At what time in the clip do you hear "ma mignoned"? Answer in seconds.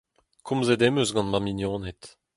1.31-2.01